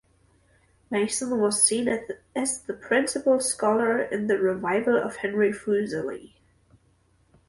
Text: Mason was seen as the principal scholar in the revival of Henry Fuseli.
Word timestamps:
Mason 0.89 1.39
was 1.39 1.63
seen 1.63 1.87
as 2.35 2.63
the 2.63 2.73
principal 2.73 3.39
scholar 3.39 4.01
in 4.01 4.25
the 4.25 4.39
revival 4.39 4.97
of 4.97 5.17
Henry 5.17 5.51
Fuseli. 5.53 6.33